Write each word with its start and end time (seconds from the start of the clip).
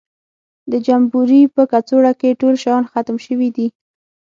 د 0.71 0.73
جمبوري 0.85 1.41
په 1.55 1.61
کڅوړه 1.71 2.13
کې 2.19 2.37
ټول 2.41 2.53
شیان 2.63 2.83
ختم 2.91 3.17
شوي 3.25 3.49
دي. 3.55 3.67